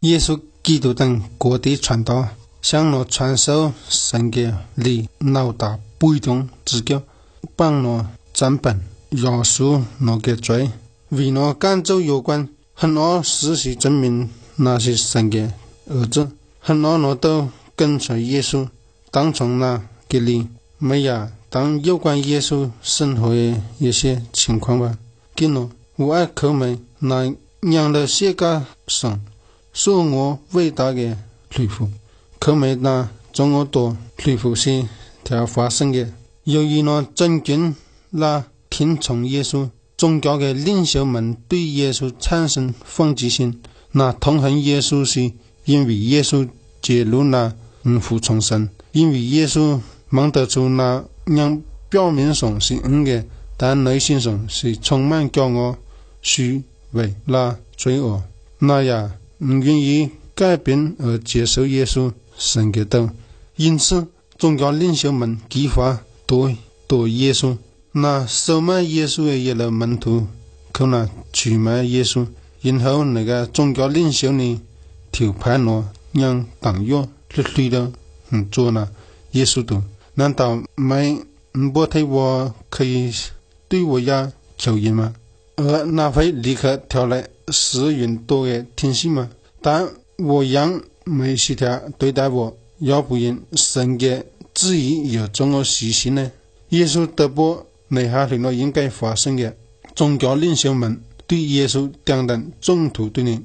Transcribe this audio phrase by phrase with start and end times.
[0.00, 2.28] 耶稣基督等各地传道，
[2.60, 7.02] 向我传授神的理，老大背中之教，
[7.56, 8.78] 帮我正本
[9.10, 10.70] 耶稣我的罪，
[11.08, 15.50] 为我赶走有关很多事实证明那是神的
[15.88, 18.68] 儿子，很多人都跟随耶稣，
[19.10, 20.46] 当从那给理。
[20.78, 24.98] 没有，当有关耶稣生活的一些情况吧。
[25.34, 29.18] 给我我爱抠门，来让的写个上。
[29.76, 31.14] 受我伟大的
[31.50, 31.86] 罪负，
[32.38, 34.88] 可没那这么多罪负是
[35.22, 36.08] 条发生的。
[36.44, 37.76] 由于那真君
[38.08, 39.68] 那听从耶稣，
[39.98, 43.60] 宗教的领袖们对耶稣产生反击心。
[43.92, 45.30] 那痛恨耶稣是
[45.66, 46.48] 因为耶稣
[46.80, 47.52] 揭露那
[47.84, 53.22] 五福重生，因为耶稣蒙得出那让表面上是恩的，
[53.58, 55.76] 但内心上是充满骄傲、
[56.22, 58.22] 虚伪啦罪恶。
[58.58, 59.10] 那也。
[59.38, 63.10] 唔愿意改变而接受耶稣，神的道，
[63.56, 64.06] 因此，
[64.38, 66.50] 宗教领袖们计划夺
[66.86, 67.54] 夺耶稣，
[67.92, 70.26] 拿收买耶稣嘅一众门徒，
[70.72, 72.26] 去能取买耶稣。
[72.62, 74.58] 然后，那个宗教领袖呢，
[75.12, 77.92] 调派了让党约脱碎了，
[78.30, 78.88] 嗯做了
[79.32, 79.82] 耶稣徒。
[80.14, 81.20] 难道没
[81.52, 83.12] 没表我话可以
[83.68, 85.12] 对我呀求援吗？
[85.56, 87.28] 而那会立刻跳来。
[87.52, 89.30] 十云多的天性嘛？
[89.62, 96.32] 但我让梅西特对待我，要不然神的旨意有怎么实现呢？
[96.70, 99.56] 耶稣得不内含了许多应该发生的
[99.94, 103.40] 宗教领袖们对耶稣等等中途对你，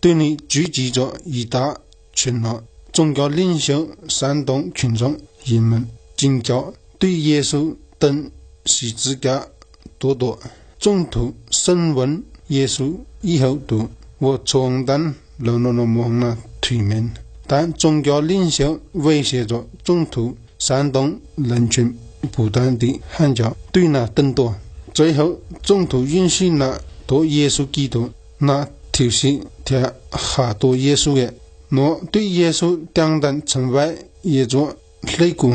[0.00, 1.78] 对你聚集着一大
[2.12, 2.62] 群人。
[2.92, 8.28] 宗教领袖煽动群众，人们惊叫，对耶稣等
[8.66, 9.46] 十字架
[9.98, 10.36] 躲躲，
[10.80, 12.20] 中途升温。
[12.48, 12.92] 耶稣
[13.22, 16.78] 以后，度我创等老老老忙啦推
[17.46, 21.94] 但宗教领袖威胁着中途山东人群
[22.32, 24.54] 不断的喊叫，对那更多，
[24.92, 31.32] 最后中途允许那多耶稣基督那头先贴好多耶稣的。
[31.70, 34.74] 我对耶稣顶等成为一座
[35.06, 35.52] 水骨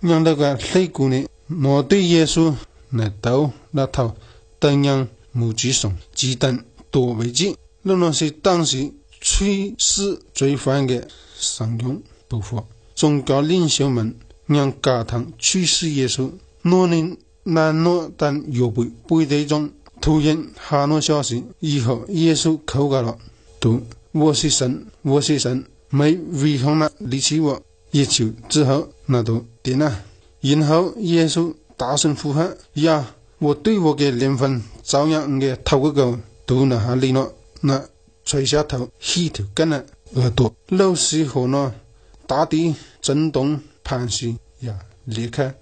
[0.00, 1.24] 让那个水骨呢，
[1.62, 2.52] 我对耶稣
[2.90, 4.14] 那头那头
[4.58, 5.06] 同样。
[5.34, 8.90] 母子双，鸡蛋多维吉，原来是当时
[9.22, 12.62] 驱使罪犯的神用部分。
[12.94, 16.30] 宗教领袖们让加藤驱使耶稣。
[16.64, 19.68] 诺林、南诺等预备部队中
[20.00, 23.18] 突然哈诺消息以后耶稣口角了
[23.58, 23.82] ：“读
[24.12, 27.60] 我是神，我是神，没违反那离弃我，
[27.90, 30.04] 一求之后，拿都点了。
[30.42, 33.14] 然后耶稣大声呼喊：呀！
[33.42, 36.16] 我对我的灵魂照样唔该透过个
[36.46, 37.12] 头脑下里
[37.62, 37.84] 那
[38.24, 41.74] 垂下头，剃条跟了耳朵，露西和那
[42.24, 45.52] 大地震动，盘旋呀，离开，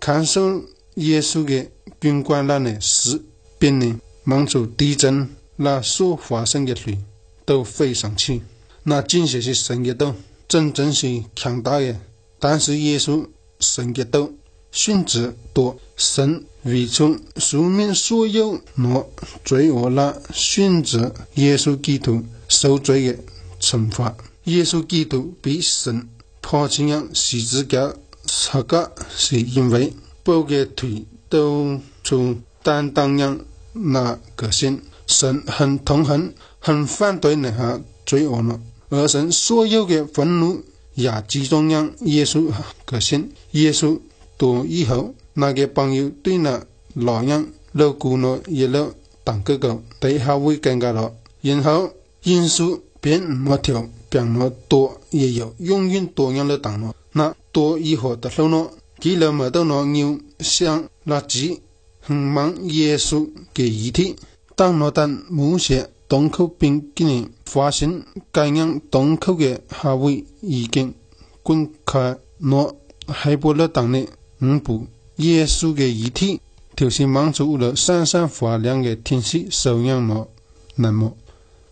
[0.00, 0.60] 看守
[0.96, 1.64] 耶稣的
[2.00, 3.22] 军官那里士
[3.56, 6.98] 兵呢，忙着地震那所发生的水
[7.44, 8.42] 都飞上去，
[8.82, 10.12] 那真就是神的动，
[10.48, 11.94] 真正是强大的，
[12.40, 13.24] 但是耶稣
[13.60, 14.28] 神的动。
[14.70, 19.08] 选择多神，为从属民所有，我
[19.44, 20.20] 罪恶了。
[20.32, 23.18] 选择耶稣基督受罪的
[23.60, 24.14] 惩罚。
[24.44, 26.06] 耶稣基督被神
[26.42, 27.94] 派遣让十字架
[28.26, 29.92] 十个是因为
[30.22, 33.40] 不给退都从担当人
[33.74, 34.80] 那个心。
[35.06, 40.62] 神很痛恨，很反对那下罪恶了，而神所有的愤怒
[40.96, 42.52] 也集中让耶稣
[42.84, 43.32] 个心。
[43.52, 43.98] 耶稣。
[44.38, 48.90] 多以后，那个朋友对那老人、老姑娘一路
[49.24, 51.12] 当个哥，对下位更加多。
[51.42, 51.90] 然后
[52.22, 56.94] 因素变没毛条，变毛多，也有永远多样的当了。
[57.12, 61.60] 那多以后的收入，除了没到那牛像那鸡、
[62.00, 64.14] 很忙耶稣给遗体，
[64.54, 70.94] 当毛等某些洞口边个人发现该样洞口的下位已经
[71.42, 72.72] 滚开，那
[73.08, 74.06] 海波落当呢。
[74.40, 74.86] 五步，
[75.16, 76.40] 耶稣嘅遗体，
[76.76, 80.28] 就是蒙主了闪闪发亮嘅天使收养我。
[80.76, 81.12] 那么，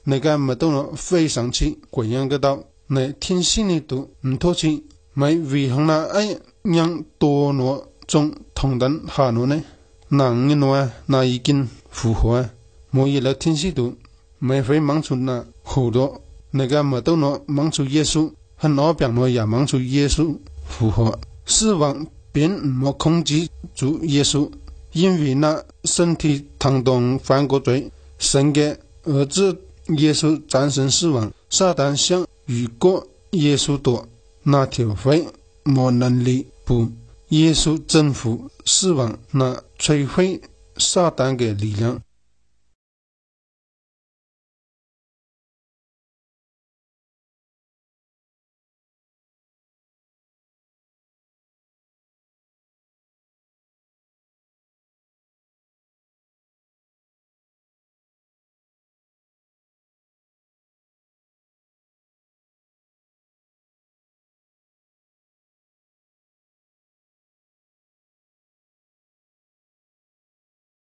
[0.03, 2.59] 那个麦多罗飞上去，鬼人个刀，
[2.89, 4.83] 那天使呢都唔托去，
[5.15, 9.63] 咪为何那爱让多诺中同等下罗呢？
[10.09, 12.51] 那五人啊，那已经复活啊！
[12.91, 13.95] 我一楼天使都，
[14.41, 16.21] 咪飞蒙主那好多，
[16.51, 20.37] 那个麦多罗蒙主耶稣，很多病罗也蒙主耶稣
[20.67, 21.17] 复活
[21.47, 22.05] 死亡。
[22.37, 24.47] 并唔冇控制住耶稣，
[24.93, 29.59] 因为那身体疼痛犯过罪，神给儿子
[29.97, 31.33] 耶稣战胜死亡。
[31.49, 34.07] 撒旦想，如果耶稣多，
[34.43, 35.25] 那就会
[35.65, 36.87] 没能力不
[37.31, 40.39] 耶稣征服死亡，那摧毁
[40.77, 41.99] 撒旦的力量。